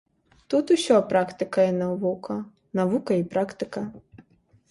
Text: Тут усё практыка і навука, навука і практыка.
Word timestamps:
Тут 0.51 0.71
усё 0.75 0.95
практыка 1.11 1.65
і 1.71 1.75
навука, 1.81 2.37
навука 2.79 3.17
і 3.21 3.27
практыка. 3.35 3.85